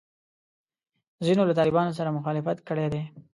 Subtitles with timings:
[1.25, 3.01] ځینو له طالبانو سره مخالفت کړی دی.